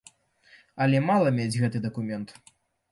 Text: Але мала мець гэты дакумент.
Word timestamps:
Але 0.85 1.03
мала 1.11 1.37
мець 1.39 1.59
гэты 1.61 1.87
дакумент. 1.89 2.39